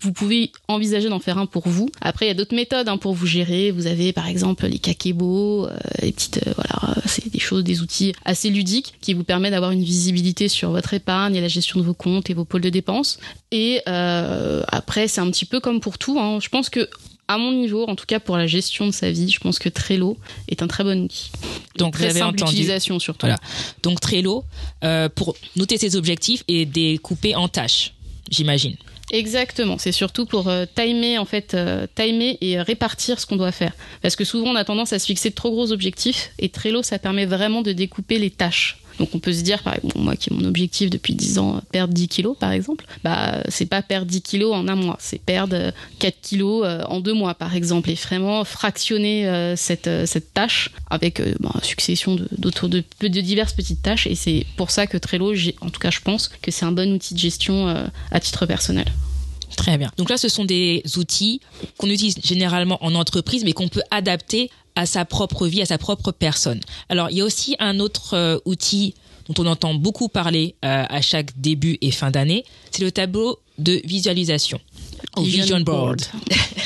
vous 0.00 0.12
pouvez 0.12 0.50
envisager 0.68 1.08
d'en 1.08 1.20
faire 1.20 1.38
un 1.38 1.46
pour 1.46 1.68
vous. 1.68 1.88
Après, 2.00 2.26
il 2.26 2.28
y 2.28 2.32
a 2.32 2.34
d'autres 2.34 2.54
méthodes 2.54 2.88
hein, 2.88 2.98
pour 2.98 3.14
vous 3.14 3.26
gérer. 3.26 3.70
Vous 3.70 3.86
avez 3.86 4.12
par 4.12 4.26
exemple 4.26 4.66
les 4.66 4.78
kakebo, 4.78 5.68
les 6.02 6.12
petites, 6.12 6.40
voilà, 6.54 6.94
c'est 7.06 7.30
des 7.30 7.38
choses, 7.38 7.64
des 7.64 7.80
outils 7.80 7.89
assez 8.24 8.50
ludiques 8.50 8.94
qui 9.00 9.14
vous 9.14 9.24
permettent 9.24 9.52
d'avoir 9.52 9.70
une 9.70 9.82
visibilité 9.82 10.48
sur 10.48 10.70
votre 10.70 10.94
épargne 10.94 11.34
et 11.36 11.40
la 11.40 11.48
gestion 11.48 11.80
de 11.80 11.84
vos 11.84 11.94
comptes 11.94 12.30
et 12.30 12.34
vos 12.34 12.44
pôles 12.44 12.60
de 12.60 12.70
dépenses. 12.70 13.18
Et 13.50 13.82
après, 13.86 15.08
c'est 15.08 15.20
un 15.20 15.30
petit 15.30 15.44
peu 15.44 15.60
comme 15.60 15.80
pour 15.80 15.98
tout. 15.98 16.18
Hein. 16.18 16.38
Je 16.40 16.48
pense 16.48 16.70
que 16.70 16.88
à 17.30 17.38
mon 17.38 17.52
niveau, 17.52 17.84
en 17.86 17.94
tout 17.94 18.06
cas 18.06 18.18
pour 18.18 18.36
la 18.36 18.48
gestion 18.48 18.88
de 18.88 18.90
sa 18.90 19.12
vie, 19.12 19.30
je 19.30 19.38
pense 19.38 19.60
que 19.60 19.68
Trello 19.68 20.18
est 20.48 20.64
un 20.64 20.66
très 20.66 20.82
bon 20.82 21.04
outil. 21.04 21.30
Donc 21.76 21.92
très 21.94 22.08
vous 22.08 22.16
avez 22.16 22.22
entendu. 22.22 22.50
utilisation 22.50 22.98
surtout. 22.98 23.26
Voilà. 23.26 23.38
Donc 23.84 24.00
Trello 24.00 24.44
euh, 24.82 25.08
pour 25.08 25.36
noter 25.54 25.78
ses 25.78 25.94
objectifs 25.94 26.42
et 26.48 26.66
découper 26.66 27.36
en 27.36 27.46
tâches, 27.46 27.94
j'imagine. 28.32 28.74
Exactement, 29.10 29.76
c'est 29.78 29.92
surtout 29.92 30.24
pour 30.24 30.48
euh, 30.48 30.66
timer 30.74 31.18
en 31.18 31.24
fait, 31.24 31.54
euh, 31.54 31.86
timer 31.94 32.38
et 32.40 32.60
répartir 32.60 33.18
ce 33.18 33.26
qu'on 33.26 33.36
doit 33.36 33.52
faire. 33.52 33.72
Parce 34.02 34.14
que 34.14 34.24
souvent 34.24 34.50
on 34.50 34.56
a 34.56 34.64
tendance 34.64 34.92
à 34.92 34.98
se 34.98 35.06
fixer 35.06 35.30
de 35.30 35.34
trop 35.34 35.50
gros 35.50 35.72
objectifs 35.72 36.30
et 36.38 36.48
Trello 36.48 36.82
ça 36.82 36.98
permet 36.98 37.26
vraiment 37.26 37.62
de 37.62 37.72
découper 37.72 38.18
les 38.18 38.30
tâches. 38.30 38.78
Donc 39.00 39.08
on 39.14 39.18
peut 39.18 39.32
se 39.32 39.40
dire, 39.40 39.62
par 39.62 39.74
exemple, 39.74 39.98
moi 39.98 40.14
qui 40.14 40.30
ai 40.30 40.36
mon 40.36 40.44
objectif 40.44 40.90
depuis 40.90 41.14
10 41.14 41.38
ans, 41.38 41.62
perdre 41.72 41.94
10 41.94 42.06
kilos 42.08 42.36
par 42.38 42.52
exemple, 42.52 42.84
bah 43.02 43.42
c'est 43.48 43.64
pas 43.64 43.80
perdre 43.80 44.06
10 44.06 44.20
kilos 44.20 44.54
en 44.54 44.68
un 44.68 44.76
mois, 44.76 44.98
c'est 45.00 45.20
perdre 45.20 45.72
4 45.98 46.20
kilos 46.20 46.64
euh, 46.66 46.82
en 46.84 47.00
deux 47.00 47.14
mois 47.14 47.34
par 47.34 47.56
exemple, 47.56 47.88
et 47.88 47.94
vraiment 47.94 48.44
fractionner 48.44 49.26
euh, 49.26 49.56
cette, 49.56 49.86
euh, 49.86 50.04
cette 50.04 50.34
tâche 50.34 50.70
avec 50.90 51.22
bah, 51.40 51.54
succession 51.62 52.14
de, 52.14 52.28
de, 52.36 52.84
de, 53.00 53.20
diverses 53.20 53.54
petites 53.54 53.80
tâches. 53.80 54.06
Et 54.06 54.14
c'est 54.14 54.44
pour 54.58 54.70
ça 54.70 54.86
que 54.86 54.98
Trello, 54.98 55.32
en 55.62 55.70
tout 55.70 55.80
cas 55.80 55.90
je 55.90 56.00
pense 56.00 56.28
que 56.28 56.50
c'est 56.50 56.66
un 56.66 56.72
bon 56.72 56.92
outil 56.92 57.14
de 57.14 57.18
gestion 57.18 57.74
à 58.10 58.20
titre 58.20 58.44
personnel. 58.44 58.84
Très 59.56 59.78
bien. 59.78 59.90
Donc 59.96 60.10
là, 60.10 60.16
ce 60.16 60.28
sont 60.28 60.44
des 60.44 60.82
outils 60.96 61.40
qu'on 61.76 61.88
utilise 61.88 62.16
généralement 62.22 62.78
en 62.84 62.94
entreprise, 62.94 63.44
mais 63.44 63.52
qu'on 63.52 63.68
peut 63.68 63.82
adapter 63.90 64.50
à 64.76 64.86
sa 64.86 65.04
propre 65.04 65.46
vie, 65.46 65.62
à 65.62 65.66
sa 65.66 65.78
propre 65.78 66.12
personne. 66.12 66.60
Alors, 66.88 67.10
il 67.10 67.18
y 67.18 67.20
a 67.20 67.24
aussi 67.24 67.56
un 67.58 67.80
autre 67.80 68.14
euh, 68.14 68.38
outil 68.44 68.94
dont 69.28 69.44
on 69.44 69.46
entend 69.46 69.74
beaucoup 69.74 70.08
parler 70.08 70.54
euh, 70.64 70.84
à 70.88 71.00
chaque 71.00 71.38
début 71.40 71.78
et 71.80 71.90
fin 71.90 72.10
d'année, 72.10 72.44
c'est 72.70 72.82
le 72.82 72.90
tableau 72.90 73.38
de 73.58 73.80
visualisation. 73.84 74.60
Oh, 75.16 75.22
vision, 75.22 75.60
board. 75.60 76.02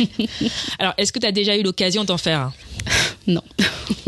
Alors, 0.79 0.95
est-ce 0.97 1.13
que 1.13 1.19
tu 1.19 1.27
as 1.27 1.33
déjà 1.33 1.57
eu 1.57 1.63
l'occasion 1.63 2.05
d'en 2.05 2.19
faire 2.19 2.41
un? 2.41 2.53
Non. 3.27 3.43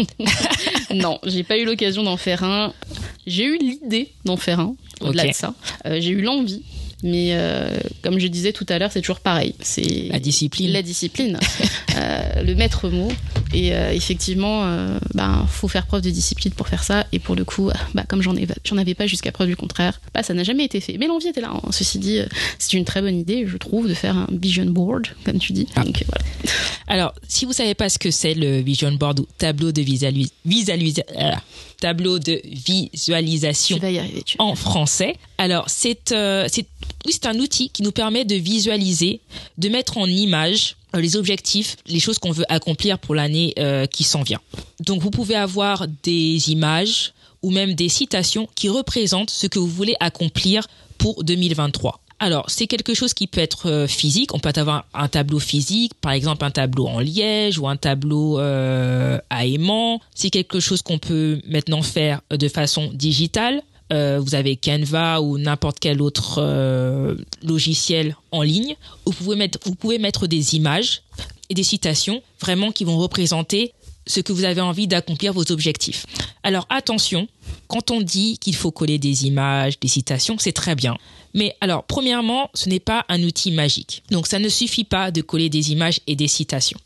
non, 0.95 1.19
j'ai 1.25 1.43
pas 1.43 1.59
eu 1.59 1.65
l'occasion 1.65 2.03
d'en 2.03 2.17
faire 2.17 2.45
un. 2.45 2.73
J'ai 3.27 3.45
eu 3.45 3.59
l'idée 3.59 4.13
d'en 4.25 4.37
faire 4.37 4.61
un, 4.61 4.75
au-delà 5.01 5.27
de 5.29 5.33
ça. 5.33 5.55
Euh, 5.87 5.99
j'ai 6.01 6.11
eu 6.11 6.21
l'envie, 6.21 6.63
mais 7.07 7.29
euh, 7.33 7.69
comme 8.03 8.19
je 8.19 8.27
disais 8.27 8.53
tout 8.53 8.67
à 8.69 8.79
l'heure, 8.79 8.91
c'est 8.93 9.01
toujours 9.01 9.21
pareil. 9.21 9.55
C'est 9.61 10.09
la 10.11 10.19
discipline. 10.19 10.71
La 10.73 10.83
discipline. 10.83 11.39
euh, 11.97 12.43
le 12.43 12.55
maître 12.55 12.89
mot, 12.91 13.09
Et 13.55 13.73
euh, 13.75 13.93
effectivement, 13.93 14.67
ben, 15.15 15.47
faut 15.49 15.69
faire 15.69 15.87
preuve 15.87 16.03
de 16.03 16.11
discipline 16.11 16.53
pour 16.53 16.69
faire 16.69 16.83
ça. 16.85 17.07
Et 17.13 17.19
pour 17.19 17.35
le 17.37 17.45
coup, 17.45 17.71
bah, 17.95 18.05
comme 18.09 18.21
j'en 18.23 18.35
j'en 18.65 18.77
avais 18.77 18.95
pas 18.95 19.07
jusqu'à 19.07 19.33
preuve 19.33 19.49
du 19.49 19.57
contraire, 19.57 20.01
bah, 20.13 20.23
ça 20.23 20.35
n'a 20.35 20.43
jamais 20.45 20.65
été 20.65 20.81
fait. 20.81 20.97
Mais 20.99 21.07
l'envie 21.07 21.29
était 21.29 21.41
là. 21.41 21.53
Hein. 21.55 21.63
Ceci 21.71 21.99
dit, 21.99 22.21
c'est 22.59 22.75
une 22.75 22.85
très 22.85 23.01
bonne 23.01 23.19
idée, 23.19 23.47
je 23.47 23.57
trouve, 23.57 23.89
de 23.89 23.95
faire 23.95 24.17
un 24.17 24.27
vision 24.33 24.67
board, 24.67 25.07
comme 25.25 25.39
tu 25.39 25.53
dis. 25.53 25.67
Donc, 25.77 26.05
voilà. 26.07 26.53
Alors, 26.89 27.15
si 27.29 27.45
vous 27.47 27.53
savez 27.53 27.75
pas 27.75 27.89
ce 27.89 27.99
que 27.99 28.11
c'est 28.11 28.35
le 28.35 28.61
vision 28.61 28.93
board 28.93 29.21
ou 29.21 29.27
tableau 29.39 29.73
de 29.73 29.83
visualis- 29.83 30.31
tableau 31.81 32.19
de 32.19 32.41
visualisation 32.45 33.77
Tu 33.77 33.83
vas 33.83 33.91
y 33.91 33.99
arriver. 33.99 34.23
Tu 34.25 34.37
en 34.39 34.55
français. 34.55 35.17
Alors, 35.39 35.65
c'est 35.69 35.99
c'est 36.49 36.67
oui, 37.07 37.13
c'est 37.13 37.27
un 37.27 37.39
outil 37.39 37.71
qui 37.71 37.83
nous 37.83 37.93
permet 37.93 38.25
de 38.25 38.35
visualiser, 38.35 39.21
de 39.59 39.69
mettre 39.69 39.97
en 39.97 40.07
image 40.07 40.77
euh, 40.95 41.01
les 41.01 41.17
objectifs, 41.17 41.77
les 41.87 42.01
choses 42.01 42.19
qu'on 42.19 42.33
veut 42.33 42.45
accomplir 42.49 42.99
pour 42.99 43.15
l'année 43.15 43.55
euh, 43.59 43.87
qui 43.87 44.03
s'en 44.03 44.23
vient. 44.23 44.41
Donc, 44.81 45.01
vous 45.01 45.11
pouvez 45.11 45.37
avoir 45.37 45.87
des 46.03 46.51
images 46.51 47.13
ou 47.43 47.51
même 47.51 47.75
des 47.75 47.89
citations 47.89 48.49
qui 48.57 48.69
représentent 48.69 49.31
ce 49.31 49.47
que 49.47 49.59
vous 49.59 49.69
voulez 49.69 49.95
accomplir 50.01 50.67
pour 50.99 51.23
2023. 51.23 52.01
Alors, 52.19 52.49
c'est 52.49 52.67
quelque 52.67 52.95
chose 52.95 53.15
qui 53.15 53.27
peut 53.27 53.41
être 53.41 53.71
euh, 53.71 53.87
physique. 53.87 54.35
On 54.35 54.41
peut 54.41 54.53
avoir 54.57 54.87
un 54.95 55.07
tableau 55.07 55.39
physique, 55.39 55.93
par 56.01 56.13
exemple 56.13 56.45
un 56.45 56.51
tableau 56.51 56.89
en 56.89 56.99
liège 56.99 57.59
ou 57.59 57.69
un 57.69 57.77
tableau 57.77 58.39
à 58.39 59.47
aimant. 59.47 60.01
C'est 60.15 60.31
quelque 60.31 60.59
chose 60.59 60.83
qu'on 60.83 60.99
peut 60.99 61.41
maintenant 61.47 61.83
faire 61.83 62.21
de 62.31 62.49
façon 62.49 62.91
digitale. 62.93 63.63
Euh, 63.93 64.19
vous 64.21 64.35
avez 64.35 64.57
Canva 64.57 65.21
ou 65.21 65.39
n'importe 65.39 65.79
quel 65.79 66.03
autre 66.03 66.39
euh, 66.39 67.15
logiciel 67.43 68.17
en 68.33 68.43
ligne. 68.43 68.77
Vous 69.05 69.13
pouvez, 69.13 69.37
mettre, 69.37 69.59
vous 69.65 69.75
pouvez 69.75 69.99
mettre 69.99 70.27
des 70.27 70.57
images 70.57 71.03
et 71.49 71.55
des 71.55 71.63
citations 71.63 72.23
vraiment 72.41 72.73
qui 72.73 72.85
vont 72.85 72.99
représenter 72.99 73.73
ce 74.07 74.21
que 74.21 74.33
vous 74.33 74.45
avez 74.45 74.61
envie 74.61 74.87
d'accomplir 74.87 75.33
vos 75.33 75.51
objectifs. 75.53 76.07
Alors 76.43 76.67
attention, 76.69 77.29
quand 77.69 77.91
on 77.91 78.01
dit 78.01 78.39
qu'il 78.39 78.55
faut 78.55 78.71
coller 78.71 78.99
des 78.99 79.27
images, 79.27 79.79
des 79.81 79.89
citations, 79.89 80.37
c'est 80.39 80.53
très 80.53 80.75
bien. 80.75 80.97
Mais 81.35 81.57
alors, 81.61 81.85
premièrement, 81.85 82.51
ce 82.55 82.69
n'est 82.69 82.81
pas 82.81 83.05
un 83.09 83.23
outil 83.23 83.51
magique. 83.51 84.03
Donc 84.11 84.27
ça 84.27 84.39
ne 84.39 84.49
suffit 84.49 84.85
pas 84.85 85.11
de 85.11 85.23
coller 85.23 85.49
des 85.49 85.73
images 85.73 86.01
et 86.07 86.17
des 86.17 86.29
citations. 86.29 86.79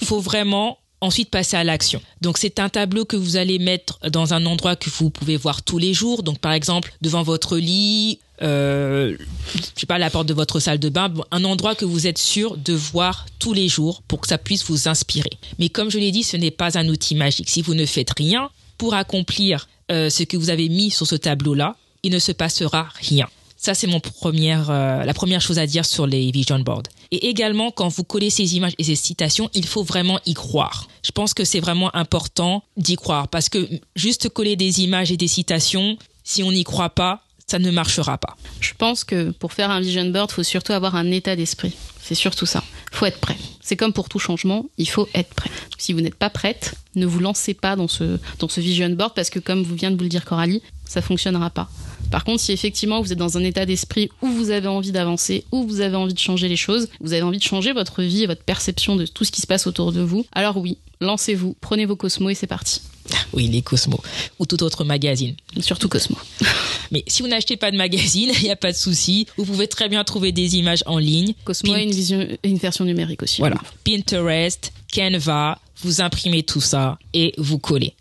Il 0.00 0.06
faut 0.06 0.20
vraiment 0.20 0.78
ensuite 1.06 1.30
passer 1.30 1.56
à 1.56 1.64
l'action. 1.64 2.00
Donc 2.20 2.38
c'est 2.38 2.58
un 2.58 2.68
tableau 2.68 3.04
que 3.04 3.16
vous 3.16 3.36
allez 3.36 3.58
mettre 3.58 3.98
dans 4.10 4.34
un 4.34 4.44
endroit 4.46 4.76
que 4.76 4.90
vous 4.90 5.10
pouvez 5.10 5.36
voir 5.36 5.62
tous 5.62 5.78
les 5.78 5.94
jours. 5.94 6.22
Donc 6.22 6.38
par 6.38 6.52
exemple 6.52 6.92
devant 7.00 7.22
votre 7.22 7.56
lit, 7.56 8.18
euh, 8.42 9.16
je 9.54 9.80
sais 9.80 9.86
pas 9.86 9.98
la 9.98 10.10
porte 10.10 10.26
de 10.26 10.34
votre 10.34 10.60
salle 10.60 10.78
de 10.78 10.88
bain, 10.88 11.12
un 11.30 11.44
endroit 11.44 11.74
que 11.74 11.84
vous 11.84 12.06
êtes 12.06 12.18
sûr 12.18 12.56
de 12.56 12.74
voir 12.74 13.26
tous 13.38 13.52
les 13.52 13.68
jours 13.68 14.02
pour 14.02 14.20
que 14.20 14.28
ça 14.28 14.38
puisse 14.38 14.64
vous 14.64 14.88
inspirer. 14.88 15.30
Mais 15.58 15.68
comme 15.68 15.90
je 15.90 15.98
l'ai 15.98 16.10
dit, 16.10 16.22
ce 16.22 16.36
n'est 16.36 16.50
pas 16.50 16.78
un 16.78 16.88
outil 16.88 17.14
magique. 17.14 17.48
Si 17.48 17.62
vous 17.62 17.74
ne 17.74 17.86
faites 17.86 18.10
rien 18.16 18.50
pour 18.78 18.94
accomplir 18.94 19.68
euh, 19.90 20.10
ce 20.10 20.24
que 20.24 20.36
vous 20.36 20.50
avez 20.50 20.68
mis 20.68 20.90
sur 20.90 21.06
ce 21.06 21.16
tableau-là, 21.16 21.76
il 22.02 22.12
ne 22.12 22.18
se 22.18 22.32
passera 22.32 22.88
rien. 23.00 23.28
Ça, 23.56 23.74
c'est 23.74 23.86
mon 23.86 24.00
première, 24.00 24.70
euh, 24.70 25.04
la 25.04 25.14
première 25.14 25.40
chose 25.40 25.58
à 25.58 25.66
dire 25.66 25.84
sur 25.84 26.06
les 26.06 26.30
vision 26.30 26.58
boards. 26.58 26.84
Et 27.10 27.28
également, 27.28 27.70
quand 27.70 27.88
vous 27.88 28.04
collez 28.04 28.30
ces 28.30 28.56
images 28.56 28.74
et 28.78 28.84
ces 28.84 28.96
citations, 28.96 29.50
il 29.54 29.66
faut 29.66 29.82
vraiment 29.82 30.20
y 30.26 30.34
croire. 30.34 30.88
Je 31.02 31.12
pense 31.12 31.34
que 31.34 31.44
c'est 31.44 31.60
vraiment 31.60 31.94
important 31.94 32.62
d'y 32.76 32.96
croire 32.96 33.28
parce 33.28 33.48
que 33.48 33.68
juste 33.94 34.28
coller 34.28 34.56
des 34.56 34.82
images 34.82 35.10
et 35.12 35.16
des 35.16 35.28
citations, 35.28 35.96
si 36.24 36.42
on 36.42 36.52
n'y 36.52 36.64
croit 36.64 36.90
pas, 36.90 37.22
ça 37.46 37.58
ne 37.58 37.70
marchera 37.70 38.18
pas. 38.18 38.36
Je 38.60 38.72
pense 38.76 39.04
que 39.04 39.30
pour 39.30 39.52
faire 39.52 39.70
un 39.70 39.80
vision 39.80 40.04
board, 40.06 40.30
il 40.30 40.34
faut 40.34 40.42
surtout 40.42 40.72
avoir 40.72 40.96
un 40.96 41.10
état 41.12 41.36
d'esprit. 41.36 41.74
C'est 42.02 42.16
surtout 42.16 42.46
ça. 42.46 42.62
Il 42.92 42.96
faut 42.96 43.06
être 43.06 43.20
prêt. 43.20 43.36
C'est 43.60 43.76
comme 43.76 43.92
pour 43.92 44.08
tout 44.08 44.18
changement, 44.18 44.66
il 44.78 44.88
faut 44.88 45.08
être 45.14 45.32
prêt. 45.34 45.50
Si 45.78 45.92
vous 45.92 46.00
n'êtes 46.00 46.14
pas 46.14 46.30
prête, 46.30 46.74
ne 46.94 47.06
vous 47.06 47.20
lancez 47.20 47.54
pas 47.54 47.76
dans 47.76 47.88
ce, 47.88 48.18
dans 48.38 48.48
ce 48.48 48.60
vision 48.60 48.88
board 48.90 49.14
parce 49.14 49.30
que 49.30 49.38
comme 49.38 49.62
vous 49.62 49.74
vient 49.74 49.90
de 49.90 49.96
vous 49.96 50.02
le 50.02 50.08
dire 50.08 50.24
Coralie, 50.24 50.62
ça 50.84 51.02
fonctionnera 51.02 51.50
pas. 51.50 51.68
Par 52.10 52.24
contre, 52.24 52.40
si 52.40 52.52
effectivement 52.52 53.00
vous 53.00 53.12
êtes 53.12 53.18
dans 53.18 53.36
un 53.36 53.44
état 53.44 53.66
d'esprit 53.66 54.08
où 54.22 54.28
vous 54.28 54.50
avez 54.50 54.68
envie 54.68 54.92
d'avancer, 54.92 55.44
où 55.52 55.64
vous 55.66 55.80
avez 55.80 55.96
envie 55.96 56.14
de 56.14 56.18
changer 56.18 56.48
les 56.48 56.56
choses, 56.56 56.88
vous 57.00 57.12
avez 57.12 57.22
envie 57.22 57.38
de 57.38 57.42
changer 57.42 57.72
votre 57.72 58.02
vie 58.02 58.22
et 58.22 58.26
votre 58.26 58.42
perception 58.42 58.96
de 58.96 59.06
tout 59.06 59.24
ce 59.24 59.32
qui 59.32 59.40
se 59.40 59.46
passe 59.46 59.66
autour 59.66 59.92
de 59.92 60.00
vous, 60.00 60.24
alors 60.32 60.56
oui, 60.56 60.78
lancez-vous, 61.00 61.56
prenez 61.60 61.86
vos 61.86 61.96
Cosmos 61.96 62.32
et 62.32 62.34
c'est 62.34 62.46
parti. 62.46 62.80
Oui, 63.32 63.46
les 63.48 63.62
Cosmos 63.62 64.00
ou 64.38 64.46
tout 64.46 64.62
autre 64.62 64.84
magazine. 64.84 65.36
Surtout 65.60 65.88
Cosmo. 65.88 66.16
Mais 66.90 67.04
si 67.06 67.22
vous 67.22 67.28
n'achetez 67.28 67.56
pas 67.56 67.70
de 67.70 67.76
magazine, 67.76 68.30
il 68.38 68.42
n'y 68.44 68.50
a 68.50 68.56
pas 68.56 68.72
de 68.72 68.76
souci. 68.76 69.26
Vous 69.36 69.44
pouvez 69.44 69.68
très 69.68 69.88
bien 69.88 70.02
trouver 70.04 70.32
des 70.32 70.56
images 70.56 70.82
en 70.86 70.98
ligne. 70.98 71.34
Cosmo 71.44 71.72
a 71.72 71.76
Pint- 71.76 71.82
une, 71.84 71.90
vision, 71.92 72.26
une 72.42 72.58
version 72.58 72.84
numérique 72.84 73.22
aussi. 73.22 73.40
Voilà. 73.40 73.56
Pinterest, 73.84 74.72
Canva, 74.92 75.58
vous 75.82 76.00
imprimez 76.00 76.42
tout 76.42 76.60
ça 76.60 76.98
et 77.12 77.32
vous 77.38 77.58
collez. 77.58 77.94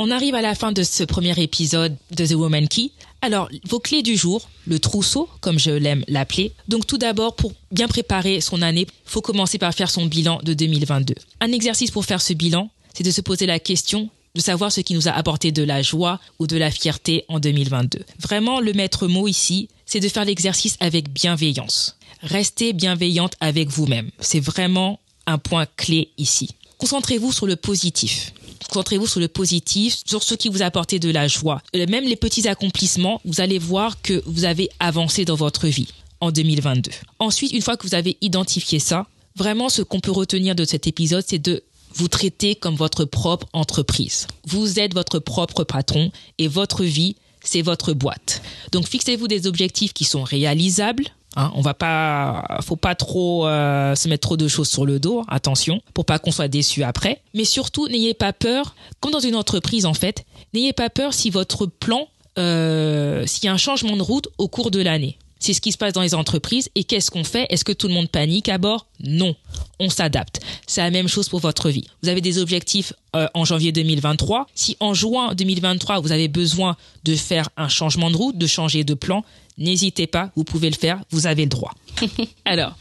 On 0.00 0.12
arrive 0.12 0.36
à 0.36 0.42
la 0.42 0.54
fin 0.54 0.70
de 0.70 0.84
ce 0.84 1.02
premier 1.02 1.36
épisode 1.42 1.96
de 2.12 2.24
The 2.24 2.34
Woman 2.34 2.68
Key. 2.68 2.92
Alors, 3.20 3.48
vos 3.68 3.80
clés 3.80 4.04
du 4.04 4.16
jour, 4.16 4.48
le 4.64 4.78
trousseau, 4.78 5.28
comme 5.40 5.58
je 5.58 5.72
l'aime 5.72 6.04
l'appeler. 6.06 6.52
Donc, 6.68 6.86
tout 6.86 6.98
d'abord, 6.98 7.34
pour 7.34 7.52
bien 7.72 7.88
préparer 7.88 8.40
son 8.40 8.62
année, 8.62 8.86
faut 9.04 9.22
commencer 9.22 9.58
par 9.58 9.74
faire 9.74 9.90
son 9.90 10.06
bilan 10.06 10.38
de 10.44 10.54
2022. 10.54 11.16
Un 11.40 11.50
exercice 11.50 11.90
pour 11.90 12.04
faire 12.04 12.22
ce 12.22 12.32
bilan, 12.32 12.70
c'est 12.94 13.02
de 13.02 13.10
se 13.10 13.20
poser 13.20 13.46
la 13.46 13.58
question 13.58 14.08
de 14.36 14.40
savoir 14.40 14.70
ce 14.70 14.82
qui 14.82 14.94
nous 14.94 15.08
a 15.08 15.10
apporté 15.10 15.50
de 15.50 15.64
la 15.64 15.82
joie 15.82 16.20
ou 16.38 16.46
de 16.46 16.56
la 16.56 16.70
fierté 16.70 17.24
en 17.26 17.40
2022. 17.40 17.98
Vraiment, 18.20 18.60
le 18.60 18.74
maître 18.74 19.08
mot 19.08 19.26
ici, 19.26 19.68
c'est 19.84 19.98
de 19.98 20.08
faire 20.08 20.24
l'exercice 20.24 20.76
avec 20.78 21.12
bienveillance. 21.12 21.98
Restez 22.22 22.72
bienveillante 22.72 23.34
avec 23.40 23.68
vous-même. 23.68 24.12
C'est 24.20 24.38
vraiment 24.38 25.00
un 25.26 25.38
point 25.38 25.66
clé 25.76 26.10
ici. 26.18 26.50
Concentrez-vous 26.78 27.32
sur 27.32 27.46
le 27.48 27.56
positif. 27.56 28.32
Concentrez-vous 28.68 29.06
sur 29.06 29.20
le 29.20 29.28
positif, 29.28 29.98
sur 30.06 30.22
ce 30.22 30.34
qui 30.34 30.48
vous 30.48 30.62
a 30.62 30.66
apporté 30.66 30.98
de 30.98 31.10
la 31.10 31.28
joie. 31.28 31.62
Euh, 31.76 31.86
Même 31.88 32.04
les 32.04 32.16
petits 32.16 32.48
accomplissements, 32.48 33.20
vous 33.24 33.40
allez 33.40 33.58
voir 33.58 34.00
que 34.02 34.22
vous 34.26 34.44
avez 34.44 34.68
avancé 34.80 35.24
dans 35.24 35.36
votre 35.36 35.66
vie 35.68 35.88
en 36.20 36.30
2022. 36.30 36.90
Ensuite, 37.18 37.52
une 37.52 37.62
fois 37.62 37.76
que 37.76 37.86
vous 37.86 37.94
avez 37.94 38.16
identifié 38.20 38.78
ça, 38.78 39.06
vraiment 39.36 39.68
ce 39.68 39.82
qu'on 39.82 40.00
peut 40.00 40.10
retenir 40.10 40.54
de 40.54 40.64
cet 40.64 40.86
épisode, 40.86 41.24
c'est 41.26 41.38
de 41.38 41.62
vous 41.94 42.08
traiter 42.08 42.54
comme 42.54 42.74
votre 42.76 43.04
propre 43.04 43.46
entreprise. 43.52 44.26
Vous 44.46 44.78
êtes 44.78 44.94
votre 44.94 45.18
propre 45.18 45.64
patron 45.64 46.10
et 46.38 46.48
votre 46.48 46.84
vie, 46.84 47.16
c'est 47.42 47.62
votre 47.62 47.92
boîte. 47.92 48.42
Donc 48.72 48.86
fixez-vous 48.86 49.28
des 49.28 49.46
objectifs 49.46 49.92
qui 49.92 50.04
sont 50.04 50.22
réalisables. 50.22 51.04
Hein, 51.40 51.52
on 51.54 51.60
va 51.60 51.72
pas, 51.72 52.58
faut 52.62 52.74
pas 52.74 52.96
trop 52.96 53.46
euh, 53.46 53.94
se 53.94 54.08
mettre 54.08 54.22
trop 54.22 54.36
de 54.36 54.48
choses 54.48 54.68
sur 54.68 54.84
le 54.84 54.98
dos, 54.98 55.22
attention, 55.28 55.80
pour 55.94 56.04
pas 56.04 56.18
qu'on 56.18 56.32
soit 56.32 56.48
déçu 56.48 56.82
après. 56.82 57.22
Mais 57.32 57.44
surtout, 57.44 57.86
n'ayez 57.86 58.12
pas 58.12 58.32
peur, 58.32 58.74
comme 58.98 59.12
dans 59.12 59.20
une 59.20 59.36
entreprise 59.36 59.86
en 59.86 59.94
fait, 59.94 60.24
n'ayez 60.52 60.72
pas 60.72 60.90
peur 60.90 61.14
si 61.14 61.30
votre 61.30 61.66
plan, 61.66 62.08
euh, 62.38 63.24
s'il 63.24 63.44
y 63.44 63.48
a 63.48 63.52
un 63.52 63.56
changement 63.56 63.96
de 63.96 64.02
route 64.02 64.26
au 64.38 64.48
cours 64.48 64.72
de 64.72 64.82
l'année. 64.82 65.16
C'est 65.38 65.52
ce 65.52 65.60
qui 65.60 65.72
se 65.72 65.78
passe 65.78 65.92
dans 65.92 66.02
les 66.02 66.14
entreprises. 66.14 66.68
Et 66.74 66.84
qu'est-ce 66.84 67.10
qu'on 67.10 67.24
fait? 67.24 67.46
Est-ce 67.50 67.64
que 67.64 67.72
tout 67.72 67.88
le 67.88 67.94
monde 67.94 68.08
panique 68.08 68.48
à 68.48 68.58
bord? 68.58 68.86
Non. 69.00 69.36
On 69.78 69.88
s'adapte. 69.88 70.40
C'est 70.66 70.80
la 70.80 70.90
même 70.90 71.08
chose 71.08 71.28
pour 71.28 71.40
votre 71.40 71.70
vie. 71.70 71.86
Vous 72.02 72.08
avez 72.08 72.20
des 72.20 72.38
objectifs 72.38 72.92
euh, 73.14 73.28
en 73.34 73.44
janvier 73.44 73.72
2023. 73.72 74.46
Si 74.54 74.76
en 74.80 74.94
juin 74.94 75.34
2023, 75.34 76.00
vous 76.00 76.12
avez 76.12 76.28
besoin 76.28 76.76
de 77.04 77.14
faire 77.14 77.48
un 77.56 77.68
changement 77.68 78.10
de 78.10 78.16
route, 78.16 78.36
de 78.36 78.46
changer 78.46 78.84
de 78.84 78.94
plan, 78.94 79.24
n'hésitez 79.58 80.06
pas, 80.06 80.30
vous 80.36 80.44
pouvez 80.44 80.70
le 80.70 80.76
faire, 80.76 81.00
vous 81.10 81.26
avez 81.26 81.42
le 81.42 81.48
droit. 81.48 81.74
Alors, 82.44 82.76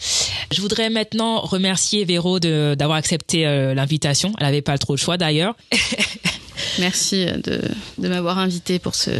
je 0.51 0.61
voudrais 0.61 0.89
maintenant 0.89 1.41
remercier 1.41 2.05
Véro 2.05 2.39
d'avoir 2.39 2.97
accepté 2.97 3.45
euh, 3.45 3.73
l'invitation. 3.73 4.33
Elle 4.37 4.45
n'avait 4.45 4.61
pas 4.61 4.77
trop 4.77 4.93
le 4.93 4.97
choix 4.97 5.17
d'ailleurs. 5.17 5.55
Merci 6.79 7.25
de, 7.25 7.61
de 7.97 8.07
m'avoir 8.07 8.37
invité 8.39 8.79
pour 8.79 8.95
ce, 8.95 9.11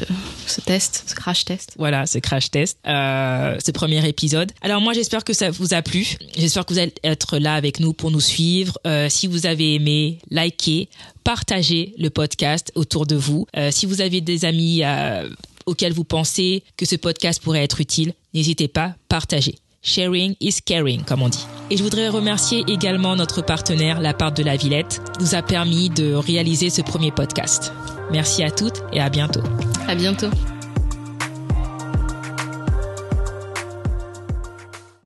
test, 0.66 1.04
ce 1.08 1.16
crash 1.16 1.46
test. 1.46 1.74
Voilà, 1.78 2.06
ce 2.06 2.20
crash 2.20 2.52
test, 2.52 2.78
euh, 2.88 3.58
ce 3.64 3.72
premier 3.72 4.08
épisode. 4.08 4.52
Alors 4.62 4.82
moi, 4.82 4.94
j'espère 4.94 5.24
que 5.24 5.34
ça 5.34 5.52
vous 5.52 5.74
a 5.74 5.82
plu. 5.82 6.18
J'espère 6.38 6.66
que 6.66 6.74
vous 6.74 6.80
allez 6.80 6.94
être 7.04 7.38
là 7.38 7.56
avec 7.56 7.80
nous 7.80 7.94
pour 7.94 8.12
nous 8.12 8.22
suivre. 8.22 8.78
Euh, 8.86 9.10
si 9.10 9.28
vous 9.28 9.46
avez 9.46 9.76
aimé, 9.76 10.20
likez, 10.30 10.90
partagez 11.24 11.94
le 11.98 12.10
podcast 12.10 12.72
autour 12.76 13.06
de 13.06 13.16
vous. 13.16 13.48
Euh, 13.56 13.72
si 13.72 13.86
vous 13.86 14.02
avez 14.02 14.22
des 14.22 14.46
amis 14.46 14.84
euh, 14.84 15.28
auxquels 15.66 15.94
vous 15.94 16.04
pensez 16.04 16.64
que 16.78 16.86
ce 16.86 16.96
podcast 16.96 17.42
pourrait 17.42 17.64
être 17.64 17.82
utile, 17.82 18.14
n'hésitez 18.34 18.68
pas, 18.68 18.96
partagez. 19.10 19.56
Sharing 19.88 20.36
is 20.42 20.60
caring, 20.66 21.06
comme 21.06 21.22
on 21.22 21.30
dit. 21.30 21.48
Et 21.70 21.78
je 21.78 21.84
voudrais 21.84 22.10
remercier 22.10 22.66
également 22.68 23.16
notre 23.16 23.42
partenaire, 23.42 24.02
la 24.02 24.14
part 24.14 24.34
de 24.34 24.44
la 24.44 24.58
Villette, 24.58 25.02
qui 25.14 25.24
nous 25.24 25.34
a 25.34 25.42
permis 25.42 25.90
de 25.90 26.14
réaliser 26.14 26.70
ce 26.70 26.82
premier 26.82 27.12
podcast. 27.12 27.72
Merci 28.12 28.44
à 28.44 28.52
toutes 28.52 28.84
et 28.92 29.00
à 29.00 29.10
bientôt. 29.10 29.44
À 29.88 29.96
bientôt. 29.96 30.28